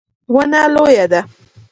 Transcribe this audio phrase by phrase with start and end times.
[0.33, 1.21] ونه لویه ده